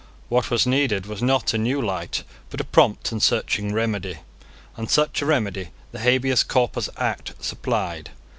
What 0.29 0.49
was 0.49 0.65
needed 0.65 1.05
was 1.05 1.21
not 1.21 1.53
a 1.53 1.59
new 1.59 1.79
light, 1.79 2.23
but 2.49 2.59
a 2.59 2.63
prompt 2.63 3.11
and 3.11 3.21
searching 3.21 3.71
remedy; 3.71 4.17
and 4.75 4.89
such 4.89 5.21
a 5.21 5.27
remedy 5.27 5.67
the 5.91 5.99
Habeas 5.99 6.41
Corpus 6.41 6.89
Act 6.97 7.35
supplied. 7.39 8.09